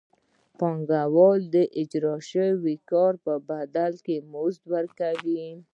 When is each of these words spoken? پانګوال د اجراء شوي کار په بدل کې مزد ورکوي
پانګوال 0.57 1.39
د 1.55 1.57
اجراء 1.81 2.19
شوي 2.31 2.75
کار 2.89 3.13
په 3.25 3.33
بدل 3.49 3.93
کې 4.05 4.15
مزد 4.31 4.63
ورکوي 4.75 5.47